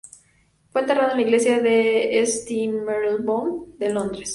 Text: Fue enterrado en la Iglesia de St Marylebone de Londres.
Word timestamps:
Fue 0.71 0.81
enterrado 0.81 1.11
en 1.11 1.17
la 1.17 1.21
Iglesia 1.21 1.59
de 1.61 2.21
St 2.21 2.71
Marylebone 2.71 3.65
de 3.77 3.93
Londres. 3.93 4.29